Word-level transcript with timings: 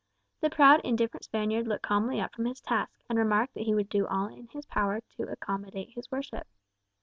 The 0.39 0.49
proud 0.49 0.81
indifferent 0.83 1.25
Spaniard 1.25 1.67
looked 1.67 1.83
calmly 1.83 2.19
up 2.19 2.33
from 2.33 2.45
his 2.45 2.59
task, 2.59 2.95
and 3.07 3.19
remarked 3.19 3.53
that 3.53 3.65
he 3.67 3.75
would 3.75 3.87
do 3.87 4.07
all 4.07 4.29
in 4.29 4.47
his 4.47 4.65
power 4.65 4.99
to 5.17 5.31
accommodate 5.31 5.89
his 5.89 6.09
worship. 6.09 6.47